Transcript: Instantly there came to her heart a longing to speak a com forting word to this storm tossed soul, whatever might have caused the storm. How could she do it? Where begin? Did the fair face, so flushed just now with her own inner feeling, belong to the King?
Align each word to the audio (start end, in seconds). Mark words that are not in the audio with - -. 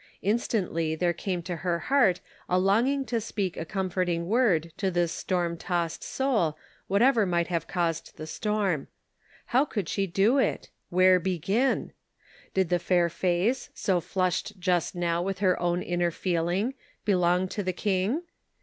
Instantly 0.23 0.95
there 0.95 1.13
came 1.13 1.43
to 1.43 1.57
her 1.57 1.77
heart 1.77 2.21
a 2.49 2.57
longing 2.57 3.05
to 3.05 3.21
speak 3.21 3.55
a 3.55 3.65
com 3.65 3.87
forting 3.87 4.25
word 4.25 4.73
to 4.75 4.89
this 4.89 5.11
storm 5.11 5.55
tossed 5.55 6.03
soul, 6.03 6.57
whatever 6.87 7.23
might 7.23 7.49
have 7.49 7.67
caused 7.67 8.17
the 8.17 8.25
storm. 8.25 8.87
How 9.53 9.63
could 9.63 9.87
she 9.87 10.07
do 10.07 10.39
it? 10.39 10.71
Where 10.89 11.19
begin? 11.19 11.93
Did 12.55 12.69
the 12.69 12.79
fair 12.79 13.09
face, 13.09 13.69
so 13.75 13.99
flushed 14.01 14.57
just 14.59 14.95
now 14.95 15.21
with 15.21 15.37
her 15.37 15.61
own 15.61 15.83
inner 15.83 16.09
feeling, 16.09 16.73
belong 17.05 17.47
to 17.49 17.61
the 17.61 17.71
King? 17.71 18.23